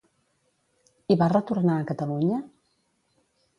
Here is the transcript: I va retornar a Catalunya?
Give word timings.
I 1.15 1.19
va 1.23 1.27
retornar 1.35 1.77
a 1.79 1.85
Catalunya? 1.93 2.43